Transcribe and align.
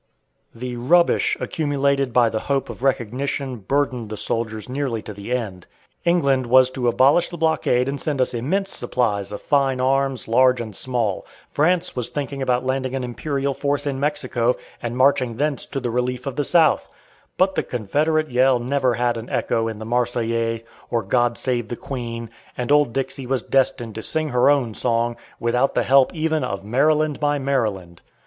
The 0.55 0.77
rubbish 0.77 1.37
accumulated 1.39 2.11
by 2.11 2.29
the 2.29 2.39
hope 2.49 2.71
of 2.71 2.81
recognition 2.81 3.57
burdened 3.57 4.09
the 4.09 4.17
soldiers 4.17 4.67
nearly 4.67 5.03
to 5.03 5.13
the 5.13 5.31
end. 5.31 5.67
England 6.05 6.47
was 6.47 6.71
to 6.71 6.87
abolish 6.87 7.29
the 7.29 7.37
blockade 7.37 7.87
and 7.87 8.01
send 8.01 8.19
us 8.19 8.33
immense 8.33 8.75
supplies 8.75 9.31
of 9.31 9.43
fine 9.43 9.79
arms, 9.79 10.27
large 10.27 10.59
and 10.59 10.75
small. 10.75 11.27
France 11.47 11.95
was 11.95 12.09
thinking 12.09 12.41
about 12.41 12.65
landing 12.65 12.95
an 12.95 13.03
imperial 13.03 13.53
force 13.53 13.85
in 13.85 13.99
Mexico, 13.99 14.55
and 14.81 14.97
marching 14.97 15.37
thence 15.37 15.67
to 15.67 15.79
the 15.79 15.91
relief 15.91 16.25
of 16.25 16.35
the 16.35 16.43
South. 16.43 16.89
But 17.37 17.53
the 17.53 17.61
"Confederate 17.61 18.31
yell" 18.31 18.57
never 18.57 18.95
had 18.95 19.17
an 19.17 19.29
echo 19.29 19.67
in 19.67 19.77
the 19.77 19.85
"Marseillaise," 19.85 20.63
or 20.89 21.03
"God 21.03 21.37
save 21.37 21.67
the 21.67 21.75
Queen;" 21.75 22.31
and 22.57 22.71
Old 22.71 22.91
Dixie 22.91 23.27
was 23.27 23.43
destined 23.43 23.93
to 23.93 24.01
sing 24.01 24.29
her 24.29 24.49
own 24.49 24.73
song, 24.73 25.15
without 25.39 25.75
the 25.75 25.83
help 25.83 26.11
even 26.15 26.43
of 26.43 26.65
"Maryland, 26.65 27.21
my 27.21 27.37
Maryland." 27.37 28.01